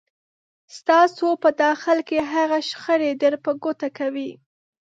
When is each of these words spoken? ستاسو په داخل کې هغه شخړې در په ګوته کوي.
ستاسو 0.77 1.27
په 1.43 1.49
داخل 1.63 1.97
کې 2.09 2.19
هغه 2.33 2.59
شخړې 2.69 3.11
در 3.21 3.33
په 3.43 3.51
ګوته 3.63 3.87
کوي. 3.97 4.31